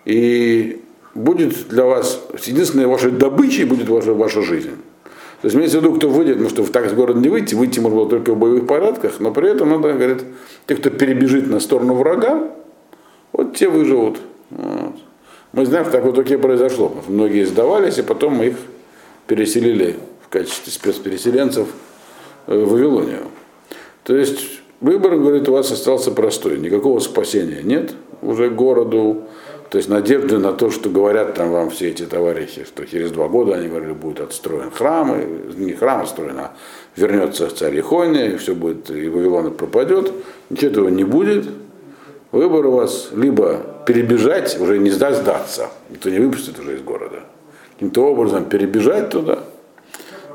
[0.06, 0.82] И
[1.14, 4.72] будет для вас, единственной вашей добычей будет ваша, ваша жизнь.
[5.42, 7.56] То есть имеется в виду, кто выйдет, ну что в так из города не выйти,
[7.56, 10.24] выйти можно было только в боевых порядках, но при этом надо, говорит,
[10.68, 12.50] те, кто перебежит на сторону врага,
[13.32, 14.18] вот те выживут.
[14.50, 14.96] Вот.
[15.52, 16.96] Мы знаем, так вот таки произошло.
[17.08, 18.56] Многие сдавались, и потом мы их
[19.28, 21.68] переселили в качестве спецпереселенцев
[22.48, 23.24] э, в Вавилонию.
[24.04, 26.60] То есть выбор, говорит, у вас остался простой.
[26.60, 29.24] Никакого спасения нет уже городу.
[29.70, 33.28] То есть надежды на то, что говорят там вам все эти товарищи, что через два
[33.28, 35.26] года они говорили, будет отстроен храм, и
[35.58, 36.54] не храм отстроен, а
[36.96, 40.12] вернется царь Ихония, и все будет, и Вавилон пропадет.
[40.50, 41.48] Ничего этого не будет.
[42.32, 47.22] Выбор у вас либо перебежать, уже не сдать, сдаться, никто не выпустит уже из города.
[47.74, 49.40] Каким-то образом перебежать туда,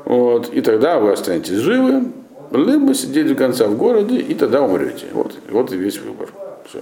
[0.05, 2.05] вот, и тогда вы останетесь живы,
[2.51, 5.07] либо сидеть до конца в городе, и тогда умрете.
[5.13, 6.29] Вот, вот и весь выбор.
[6.69, 6.81] Все.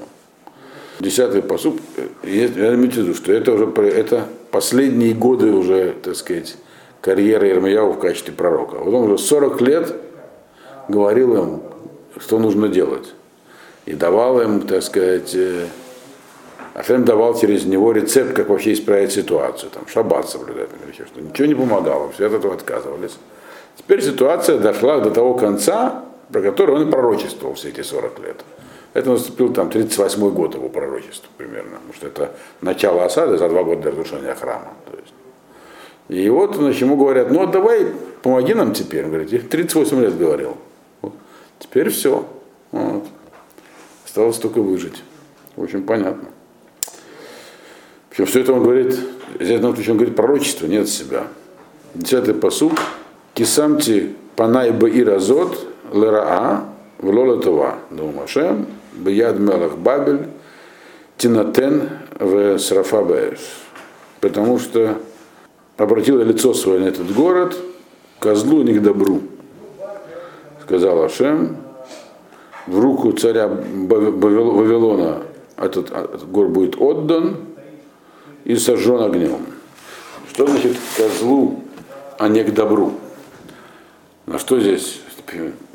[1.00, 1.80] Десятый посуд,
[2.24, 6.58] я имею в виду, что это уже это последние годы уже, так сказать,
[7.00, 8.76] карьеры Ирмияу в качестве пророка.
[8.76, 9.96] Вот он уже 40 лет
[10.90, 11.62] говорил им,
[12.18, 13.14] что нужно делать
[13.86, 15.66] и давал им, так сказать, э,
[16.76, 21.48] Ашем давал через него рецепт, как вообще исправить ситуацию, там, шаббат соблюдать, например, что ничего
[21.48, 23.18] не помогало, все от этого отказывались.
[23.80, 28.44] Теперь ситуация дошла до того конца, про который он и пророчествовал все эти 40 лет.
[28.94, 33.64] Это наступил там 38 год его пророчества примерно, потому что это начало осады за два
[33.64, 34.74] года до разрушения храма.
[34.86, 35.14] То есть.
[36.10, 37.88] И вот значит, ему говорят, ну давай
[38.22, 39.06] помоги нам теперь.
[39.06, 40.58] Он говорит, 38 лет говорил.
[41.02, 41.14] Вот.
[41.60, 42.26] Теперь все.
[42.72, 43.06] Вот.
[44.06, 45.04] Осталось только выжить.
[45.56, 46.30] Общем, понятно.
[48.10, 49.00] Причем все это он говорит,
[49.36, 51.28] в этом он говорит пророчество, нет себя.
[51.94, 52.74] Десятый посуд.
[53.40, 56.66] Кисамти панай и разот лераа
[56.98, 57.76] влола това.
[57.90, 60.28] Думашем, бияд мелах бабель,
[61.18, 63.02] тинатен в срафа
[64.20, 64.98] Потому что
[65.78, 67.56] обратил лицо свое на этот город,
[68.20, 69.22] козлу не к добру.
[70.64, 71.56] Сказал Ашем,
[72.68, 75.24] в руку царя Вавилона
[75.56, 77.38] этот, этот город будет отдан
[78.44, 79.46] и сожжен огнем.
[80.30, 81.62] Что значит козлу,
[82.18, 82.96] а не к добру?
[84.30, 85.02] На что здесь?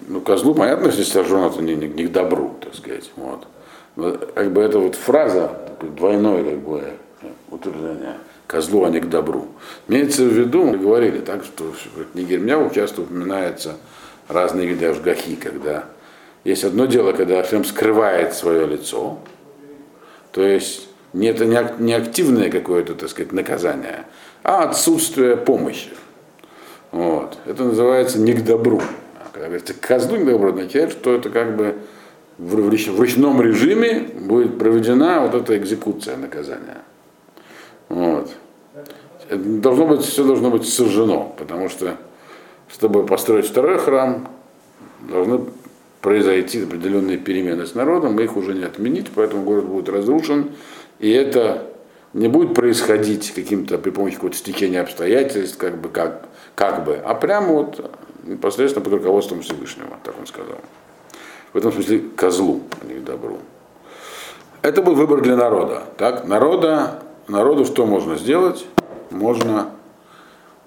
[0.06, 3.10] Ну, козлу, понятно, здесь сожжен, это не, не, не к добру, так сказать.
[3.16, 3.48] Вот.
[3.96, 6.84] Но, как бы это вот фраза, двойное как бы
[7.50, 8.14] утверждение.
[8.46, 9.48] Козлу, а не к добру.
[9.88, 13.76] Имеется в виду, мы говорили так, что в книге Ирмяу часто упоминаются
[14.28, 15.86] разные виды ажгахи, когда
[16.44, 19.18] есть одно дело, когда Ашем скрывает свое лицо,
[20.30, 24.04] то есть не это не активное какое-то, так сказать, наказание,
[24.44, 25.90] а отсутствие помощи.
[26.94, 27.38] Вот.
[27.44, 28.80] Это называется не к добру.
[29.32, 31.74] Когда говорится козлу не к добру, означает, что это как бы
[32.38, 36.82] в ручном режиме будет проведена вот эта экзекуция наказания.
[37.88, 38.30] Вот.
[39.28, 41.96] Это должно быть, все должно быть сожжено, потому что,
[42.68, 44.28] чтобы построить второй храм,
[45.00, 45.40] должны
[46.00, 50.52] произойти определенные перемены с народом, их уже не отменить, поэтому город будет разрушен,
[51.00, 51.66] и это
[52.12, 57.14] не будет происходить каким-то при помощи какого-то стечения обстоятельств, как бы, как, как бы, а
[57.14, 57.90] прямо вот
[58.24, 60.58] непосредственно под руководством Всевышнего, так он сказал.
[61.52, 63.38] В этом смысле козлу, а не добру.
[64.62, 65.82] Это был выбор для народа.
[65.98, 66.26] Так?
[66.26, 68.64] Народа, народу что можно сделать?
[69.10, 69.70] Можно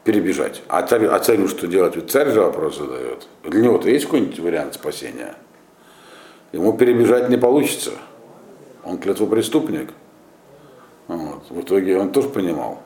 [0.03, 0.61] перебежать.
[0.69, 1.95] А, царь, а царю что делать?
[1.95, 3.27] Ведь царь же вопрос задает.
[3.43, 5.35] Для него-то есть какой-нибудь вариант спасения?
[6.51, 7.91] Ему перебежать не получится.
[8.83, 9.89] Он клятвопреступник.
[11.07, 11.49] Вот.
[11.49, 12.79] В итоге он тоже понимал.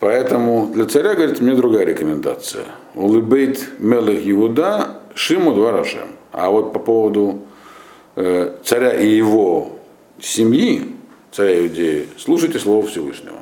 [0.00, 2.64] Поэтому для царя, говорит, мне другая рекомендация.
[2.94, 6.08] ולבית מלך יהודה שמעו דבר השם.
[6.30, 7.42] А вот по поводу
[8.14, 9.72] э, царя и его
[10.20, 10.94] семьи,
[11.32, 13.38] царя Иудеи, слушайте слово Всевышнего.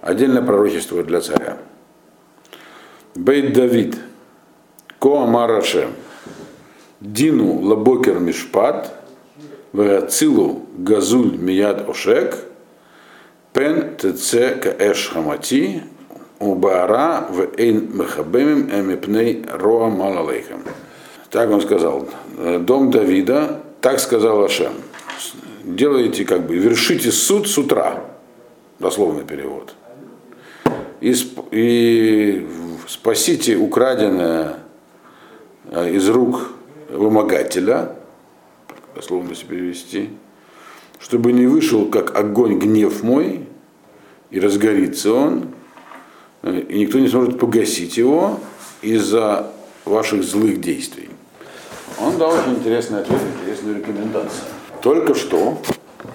[0.00, 1.58] Отдельное пророчество для царя.
[3.16, 3.96] בית דוד,
[5.00, 5.90] כה אמר השם,
[7.00, 8.94] דינו לבקר משפט,
[9.72, 12.36] Вегацилу Газуль Мияд Ошек,
[13.58, 15.82] Пен ТЦ Каэш Хамати,
[16.38, 20.62] Убара в Эйн Мехабемим Эмипней Роа Малалейхам.
[21.28, 22.08] Так он сказал.
[22.60, 24.74] Дом Давида, так сказал Ашем.
[25.64, 28.04] Делайте как бы, вершите суд с утра.
[28.78, 29.74] Дословный перевод.
[31.00, 31.12] И,
[31.50, 32.46] и
[32.86, 34.60] спасите украденное
[35.64, 36.52] э, из рук
[36.90, 37.96] вымогателя,
[38.94, 40.10] дословно если перевести,
[41.00, 43.47] чтобы не вышел как огонь гнев мой,
[44.30, 45.48] и разгорится он,
[46.42, 48.40] э, и никто не сможет погасить его
[48.82, 49.50] из-за
[49.84, 51.08] ваших злых действий.
[52.00, 54.44] Он дал очень интересный ответ, интересную рекомендацию.
[54.82, 55.58] Только что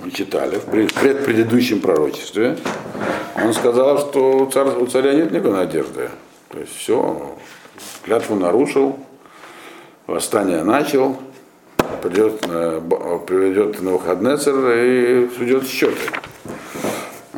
[0.03, 2.57] мы читали в предпредыдущем пророчестве,
[3.35, 6.09] он сказал, что у царя, у царя нет никакой надежды.
[6.49, 7.35] То есть все,
[8.03, 8.97] клятву нарушил,
[10.07, 11.17] восстание начал,
[12.01, 15.97] придет, приведет на Навуходнецер и судет счеты.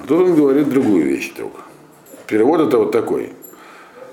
[0.08, 1.62] Тут он говорит другую вещь только.
[2.28, 3.34] Перевод это вот такой.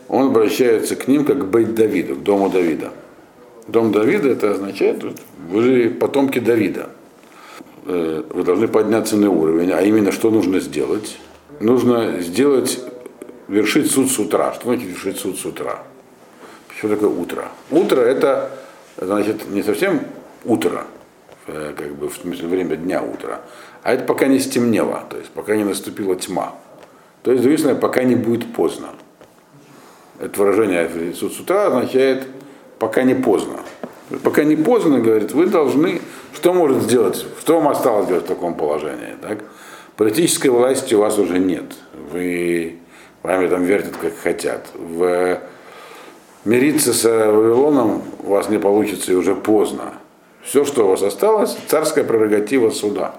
[0.08, 2.90] Он обращается к ним как к Бейт Давиду, к дому Давида.
[3.68, 5.02] Дом Давида это означает,
[5.48, 6.90] вы же потомки Давида.
[7.86, 11.18] Э, вы должны подняться на уровень, а именно что нужно сделать?
[11.60, 12.80] Нужно сделать,
[13.48, 14.52] вершить суд с утра.
[14.54, 15.82] Что значит вершить суд с утра?
[16.76, 17.48] Что такое утро?
[17.70, 18.50] Утро это
[18.96, 20.00] значит не совсем
[20.44, 20.86] утро,
[21.46, 23.40] э, как бы в время дня утра,
[23.82, 26.54] а это пока не стемнело, то есть пока не наступила тьма.
[27.22, 28.88] То есть, другими пока не будет поздно.
[30.18, 32.26] Это выражение с утра означает
[32.78, 33.60] пока не поздно.
[34.22, 36.00] Пока не поздно, говорит, вы должны,
[36.34, 39.16] что может сделать, что вам осталось делать в таком положении?
[39.22, 39.38] Так?
[39.96, 41.64] Политической власти у вас уже нет.
[42.12, 42.78] Вы
[43.22, 44.66] вами там вертят как хотят.
[44.74, 45.38] В,
[46.44, 49.94] мириться с Вавилоном у вас не получится и уже поздно.
[50.42, 53.14] Все, что у вас осталось, царская прерогатива суда.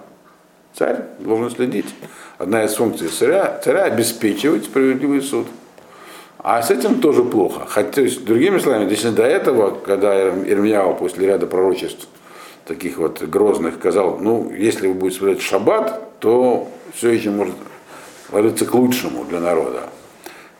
[0.74, 1.88] Царь должен следить.
[2.38, 5.48] Одна из функций царя, царя обеспечивать справедливый суд.
[6.40, 7.66] А с этим тоже плохо.
[7.66, 12.08] Хотя, то есть, другими словами, если до этого, когда Ирмияу после ряда пророчеств
[12.66, 17.56] таких вот грозных сказал, ну, если вы будете соблюдать шаббат, то все еще может
[18.32, 19.84] ложиться к лучшему для народа.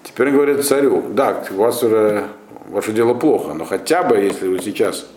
[0.04, 2.28] Теперь говорит царю, да, у вас уже
[2.69, 5.08] ваше дело плохо, но хотя бы, если вы сейчас,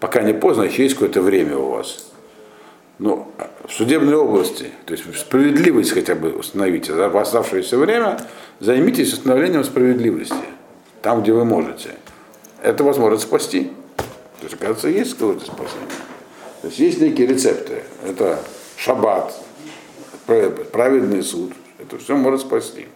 [0.00, 2.10] пока не поздно, еще есть какое-то время у вас.
[2.98, 3.26] Ну,
[3.66, 6.94] в судебной области, то есть справедливость хотя бы установите.
[6.94, 8.20] За оставшееся время
[8.60, 10.34] займитесь установлением справедливости,
[11.02, 11.90] там, где вы можете.
[12.62, 13.72] Это вас может спасти.
[13.96, 15.88] То есть, оказывается, есть какое-то спасение.
[16.62, 17.82] То есть есть некие рецепты.
[18.06, 18.38] Это
[18.76, 19.34] шаббат,
[20.26, 21.52] праведный суд.
[21.78, 22.86] Это все может спасти.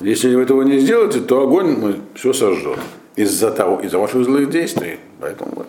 [0.00, 2.78] Если вы этого не сделаете, то огонь мы все сожжет
[3.16, 4.98] из-за того, из-за ваших злых действий.
[5.20, 5.66] Поэтому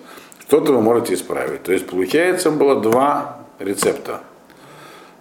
[0.48, 1.64] что-то вы можете исправить.
[1.64, 4.22] То есть получается было два рецепта.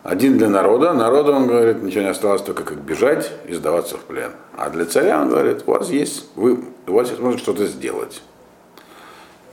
[0.03, 0.93] Один для народа.
[0.93, 4.33] Народу, он говорит, ничего не осталось, только как бежать и сдаваться в плен.
[4.57, 8.23] А для царя, он говорит, у вас есть, вы, у вас есть возможность что-то сделать.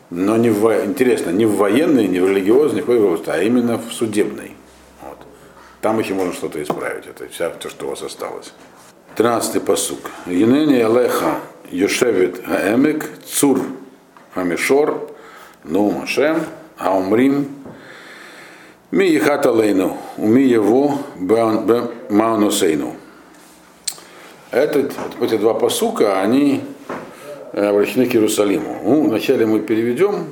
[0.09, 2.83] Но не в, интересно, не в военной, не в религиозной
[3.27, 4.57] а именно в судебной.
[5.01, 5.17] Вот.
[5.79, 7.05] Там еще можно что-то исправить.
[7.07, 8.51] Это вся, все, что у вас осталось.
[9.15, 9.99] Тринадцатый посук.
[10.25, 11.35] Енени Алеха
[11.69, 13.61] Йошевит Аэмик Цур
[14.35, 15.10] Амишор
[15.63, 16.43] Нум Ашем
[16.77, 17.61] Аумрим
[18.91, 20.99] ми ехат алейну, уми его
[22.09, 22.95] маунусейну.
[24.51, 26.61] Этот, эти два посука, они
[27.53, 28.81] э, обращены к Иерусалиму.
[28.83, 30.27] Ну, вначале мы переведем,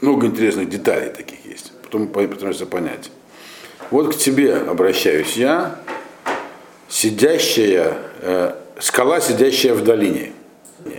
[0.00, 3.10] много интересных деталей таких есть, потом постараемся понять.
[3.90, 5.74] Вот к тебе обращаюсь я,
[6.88, 10.32] сидящая, э, скала, сидящая в долине.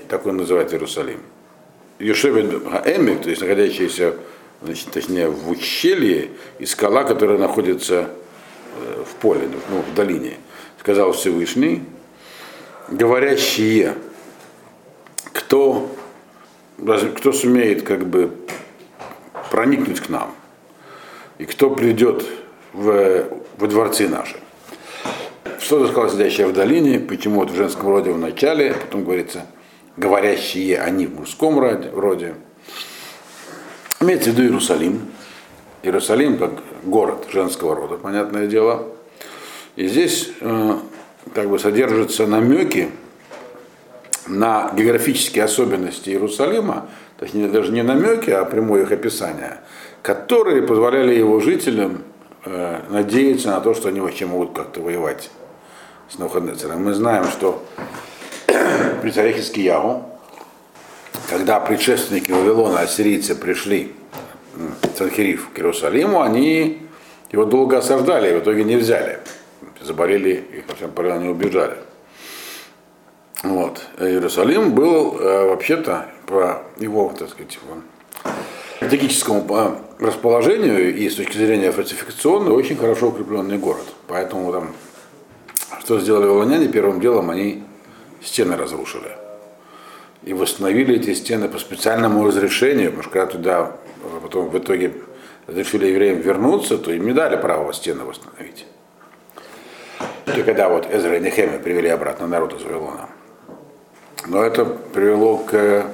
[0.09, 1.19] Так он называет Иерусалим.
[1.99, 2.45] Юшевит
[2.85, 4.15] Эмик, то есть находящаяся
[4.61, 8.09] значит, точнее в ущелье, и скала, которая находится
[8.75, 10.37] э, в поле, ну, в долине,
[10.79, 11.83] сказал Всевышний,
[12.89, 13.95] говорящие,
[15.33, 15.89] кто,
[17.15, 18.31] кто сумеет как бы
[19.51, 20.33] проникнуть к нам,
[21.37, 22.25] и кто придет
[22.73, 23.25] в,
[23.57, 24.37] во дворцы наши.
[25.59, 29.45] Что сказал сидящая в долине, почему вот в женском роде в начале, потом говорится,
[29.99, 32.35] говорящие они в мужском роде,
[34.01, 35.01] Имеется в виду Иерусалим.
[35.83, 36.51] Иерусалим как
[36.83, 38.87] город женского рода, понятное дело.
[39.75, 40.75] И здесь э,
[41.33, 42.91] как бы содержатся намеки
[44.27, 46.87] на географические особенности Иерусалима,
[47.17, 49.59] точнее даже не намеки, а прямое их описание,
[50.01, 52.03] которые позволяли его жителям
[52.45, 55.29] э, надеяться на то, что они вообще могут как-то воевать
[56.07, 56.85] с Навуходнецером.
[56.85, 57.61] Мы знаем, что
[59.01, 60.03] при царе Хискиягу,
[61.29, 63.93] когда предшественники Вавилона, ассирийцы, пришли
[64.97, 66.81] Санхириф к Иерусалиму, они
[67.31, 69.19] его долго осаждали, и в итоге не взяли.
[69.81, 71.77] Заболели, их во всем порядке не убежали.
[73.43, 73.81] Вот.
[73.99, 77.57] Иерусалим был э, вообще-то по его, так сказать,
[78.75, 83.85] стратегическому э, расположению и с точки зрения фортификационной очень хорошо укрепленный город.
[84.07, 84.73] Поэтому там,
[85.79, 87.63] что сделали вавилоняне, первым делом они
[88.21, 89.11] стены разрушили.
[90.23, 93.71] И восстановили эти стены по специальному разрешению, потому что когда туда
[94.03, 94.93] э, потом в итоге
[95.47, 98.65] разрешили евреям вернуться, то им не дали права стены восстановить.
[100.35, 103.09] И когда вот Эзра и Нехемия привели обратно народ из Вавилона.
[104.27, 105.85] Но это привело к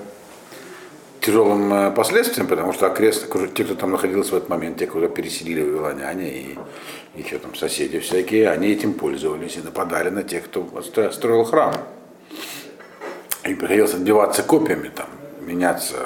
[1.21, 5.07] тяжелым э, последствиям, потому что окрест, те, кто там находился в этот момент, те, кто
[5.07, 6.59] переселили вавилоняне и,
[7.15, 11.73] и что там, соседи всякие, они этим пользовались и нападали на тех, кто строил храм.
[13.43, 15.07] И приходилось отбиваться копьями, там,
[15.41, 15.97] меняться,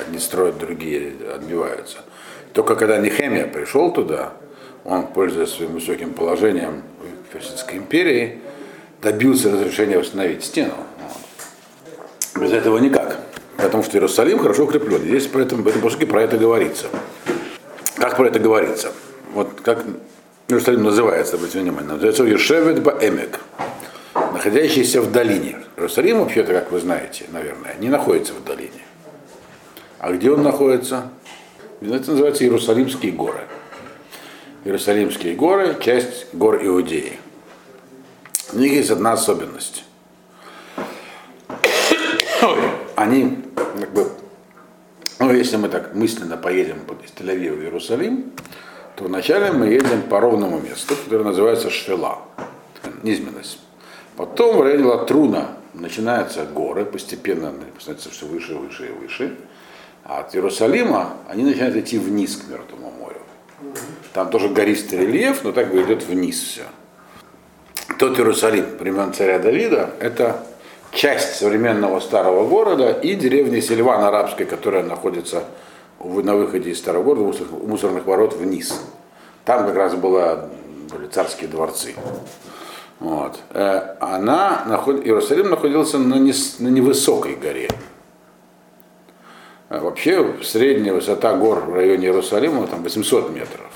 [0.00, 1.98] одни строят, другие отбиваются.
[2.52, 4.32] Только когда Нехемия пришел туда,
[4.84, 8.40] он, пользуясь своим высоким положением в Персидской империи,
[9.02, 10.74] добился разрешения восстановить стену.
[12.36, 13.18] Без этого никак.
[13.56, 15.02] Потому что Иерусалим хорошо укреплен.
[15.02, 16.86] Здесь поэтому, в этом посуке про это говорится.
[17.96, 18.92] Как про это говорится?
[19.34, 19.84] Вот как
[20.48, 23.38] Иерусалим называется, обратите внимание, называется Ешевет Баэмек,
[24.14, 25.58] находящийся в долине.
[25.76, 28.84] Иерусалим, вообще-то, как вы знаете, наверное, не находится в долине.
[29.98, 31.10] А где он находится?
[31.80, 33.42] Это называется Иерусалимские горы.
[34.64, 37.18] Иерусалимские горы– часть гор Иудеи.
[38.52, 39.84] У них есть одна особенность
[43.00, 44.10] они, как бы,
[45.18, 48.32] ну, если мы так мысленно поедем из Тель-Авива в Иерусалим,
[48.94, 52.18] то вначале мы едем по ровному месту, которое называется Швела,
[53.02, 53.58] низменность.
[54.20, 59.34] Потом в районе Латруна начинаются горы, постепенно становятся все выше, выше и выше.
[60.04, 63.16] А от Иерусалима они начинают идти вниз к Мертвому морю.
[64.12, 66.64] Там тоже гористый рельеф, но так бы идет вниз все.
[67.98, 70.44] Тот Иерусалим времен царя Давида, это
[70.92, 75.44] часть современного старого города и деревня Сильван арабской, которая находится
[75.98, 78.82] на выходе из старого города, у мусорных ворот вниз.
[79.46, 80.50] Там как раз было,
[80.90, 81.94] были царские дворцы.
[83.00, 83.40] Вот.
[83.50, 84.64] Э, она.
[85.04, 86.32] Иерусалим находился на, не...
[86.58, 87.68] на невысокой горе.
[89.68, 93.70] Э, вообще средняя высота гор в районе Иерусалима там 800 метров,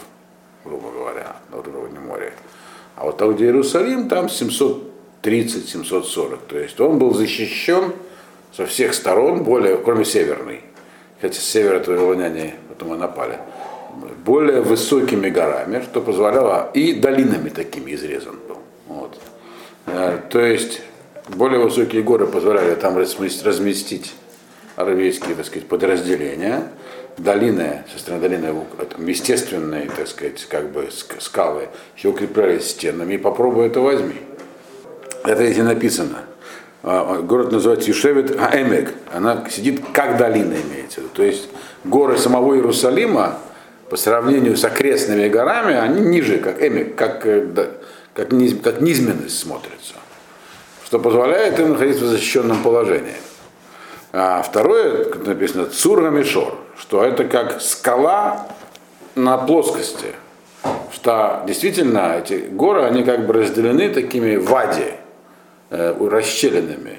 [0.64, 2.32] грубо говоря, на уровне моря.
[2.96, 4.94] А вот там, где Иерусалим, там 700
[5.24, 6.38] 730-740.
[6.48, 7.92] То есть он был защищен
[8.52, 10.60] со всех сторон, более, кроме северной.
[11.20, 13.38] Хотя с севера вавилоняне потом и напали.
[14.24, 18.58] Более высокими горами, что позволяло, и долинами такими изрезан был.
[19.86, 20.80] Э, то есть
[21.28, 24.14] более высокие горы позволяли там разместить
[24.76, 26.68] армейские, так сказать, подразделения.
[27.16, 28.54] Долины, со стороны долины,
[28.98, 30.88] естественные, так сказать, как бы
[31.20, 34.20] скалы, еще укреплялись стенами, и попробуй это возьми.
[35.24, 36.24] Это здесь написано.
[36.82, 38.92] А, город называется Юшевит Аэмек.
[39.12, 41.00] Она сидит как долина имеется.
[41.14, 41.48] То есть
[41.84, 43.38] горы самого Иерусалима
[43.88, 47.68] по сравнению с окрестными горами, они ниже, как Эмек, как, э,
[48.14, 49.94] как, низ, как низменность смотрится.
[50.86, 53.16] Что позволяет им находиться в защищенном положении.
[54.12, 58.46] А второе, как написано, Цура Мишор, что это как скала
[59.16, 60.14] на плоскости.
[60.92, 64.94] Что действительно эти горы, они как бы разделены такими вади,
[65.70, 66.98] э, расщелинами.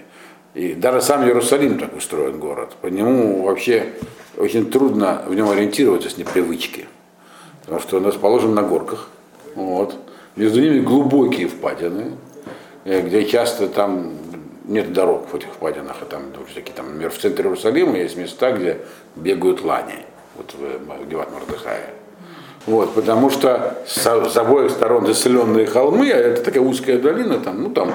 [0.54, 2.74] И даже сам Иерусалим так устроен город.
[2.82, 3.94] По нему вообще
[4.38, 6.86] очень трудно в нем ориентироваться с непривычки.
[7.62, 9.10] Потому что он расположен на горках.
[9.56, 9.98] Вот.
[10.36, 12.12] Между ними глубокие впадины,
[12.84, 14.14] э, где часто там
[14.68, 16.02] нет дорог в этих впадинах.
[16.02, 16.24] И там,
[16.54, 18.80] такие, там, например, в центре Иерусалима есть места, где
[19.16, 20.06] бегают лани.
[20.36, 21.90] Вот в Геват Мордыхае.
[22.66, 27.62] Вот, потому что с, с обоих сторон заселенные холмы, а это такая узкая долина, там,
[27.62, 27.94] ну там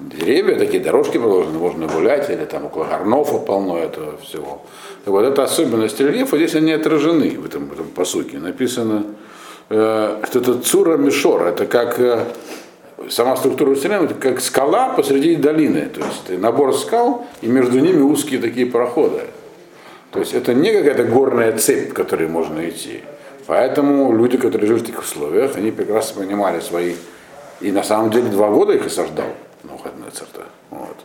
[0.00, 4.62] деревья, такие дорожки положены, можно гулять, или там около горнов полно этого всего.
[5.04, 8.38] Так вот, это особенность рельефа, здесь они отражены в этом, в этом посуке.
[8.38, 9.27] Написано, э,
[9.68, 12.24] что это цура мишор, это как э,
[13.10, 18.00] сама структура Иерусалима, это как скала посреди долины, то есть набор скал, и между ними
[18.00, 19.22] узкие такие проходы.
[20.10, 23.00] То есть это не какая-то горная цепь, по которой можно идти.
[23.46, 26.94] Поэтому люди, которые живут в таких условиях, они прекрасно понимали свои...
[27.60, 29.26] И на самом деле два года их осаждал
[29.64, 30.44] Навуходоносор-то.
[30.70, 30.96] Вот.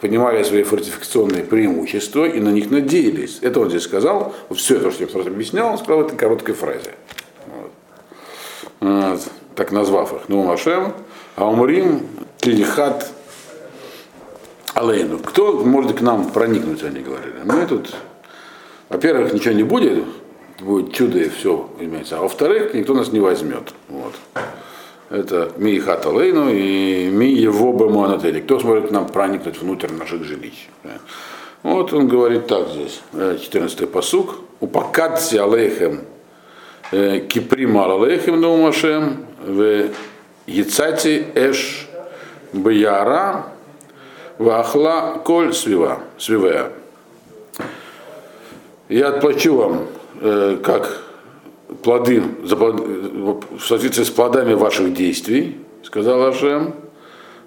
[0.00, 3.38] Понимали свои фортификационные преимущества и на них надеялись.
[3.42, 4.34] Это он здесь сказал.
[4.54, 6.92] Все это, что я сразу объяснял, он сказал в этой короткой фразе.
[8.82, 9.20] Вот.
[9.54, 10.22] Так назвав их.
[10.28, 10.92] Ну, Машем,
[11.36, 12.00] Аумрим,
[12.38, 13.12] Килихат,
[14.74, 15.18] Алейну.
[15.18, 17.36] Кто может к нам проникнуть, они говорили.
[17.44, 17.94] Мы тут,
[18.88, 20.02] во-первых, ничего не будет,
[20.60, 22.18] будет чудо и все имеется.
[22.18, 23.72] А во-вторых, никто нас не возьмет.
[23.88, 24.14] Вот.
[25.10, 28.40] Это ми хата Лейну и ми его бемуанатели.
[28.40, 30.68] Кто сможет к нам проникнуть внутрь наших жилищ.
[31.62, 34.40] Вот он говорит так здесь, 14-й посук.
[34.58, 36.00] Упакадси алейхем
[36.92, 39.88] киприма алейхем наумашем в
[40.46, 41.88] яцати эш
[42.52, 43.46] бияра
[44.38, 46.72] вахла коль свива, свивая.
[48.88, 49.86] Я отплачу вам,
[50.20, 51.02] э, как
[51.82, 56.74] плоды, в соответствии с плодами ваших действий, сказал Ашем,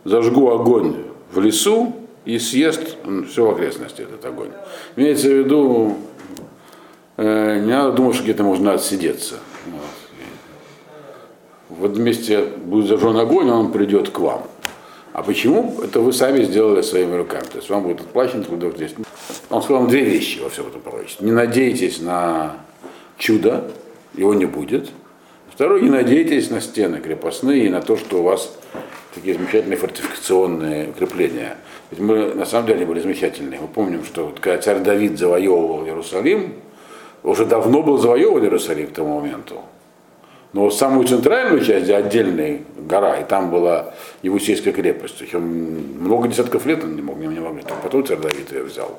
[0.06, 2.98] зажгу огонь в лесу и съест
[3.30, 4.50] все в окрестности этот огонь.
[4.96, 5.98] Имеется в виду,
[7.18, 9.36] не надо думать, что где-то можно отсидеться.
[9.68, 11.78] Вот.
[11.78, 14.44] в этом месте будет зажжен огонь, он придет к вам.
[15.14, 15.80] А почему?
[15.82, 17.46] Это вы сами сделали своими руками.
[17.46, 18.96] То есть вам будет отплачен трудов здесь.
[19.50, 21.26] Он сказал две вещи во всем этом пророчестве.
[21.26, 22.58] Не надейтесь на
[23.18, 23.72] чудо,
[24.14, 24.90] его не будет.
[25.50, 28.54] Второе, не надейтесь на стены крепостные и на то, что у вас
[29.14, 31.56] такие замечательные фортификационные укрепления.
[31.92, 33.62] Ведь мы на самом деле были замечательные.
[33.62, 36.56] Мы помним, что вот, когда царь Давид завоевывал Иерусалим,
[37.26, 39.62] уже давно был завоеван Иерусалим к тому моменту.
[40.54, 45.20] Но самую центральную часть, отдельная гора, и там была Евусейская крепость.
[45.20, 47.56] Еще много десятков лет он не мог, не, не мог.
[47.84, 48.98] Потом царь Давид ее взял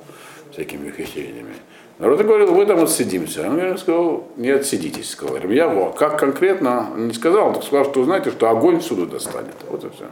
[0.53, 1.55] всякими ухищрениями.
[1.99, 3.49] Народ говорил, вы там отсидимся.
[3.49, 5.39] Он сказал, не отсидитесь, сказал.
[5.49, 9.55] Я как конкретно, не сказал, он только сказал, что знаете, что огонь всюду достанет.
[9.71, 10.05] Вот и все.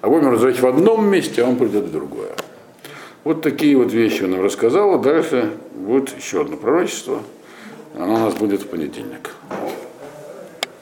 [0.00, 2.32] Огонь можно в одном месте, а он придет в другое.
[3.22, 4.98] Вот такие вот вещи он нам рассказал.
[4.98, 7.22] Дальше будет еще одно пророчество.
[7.96, 9.34] Оно у нас будет в понедельник.